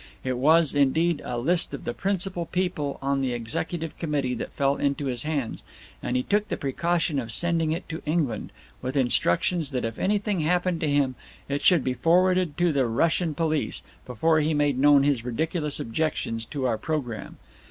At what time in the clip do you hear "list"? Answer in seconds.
1.37-1.75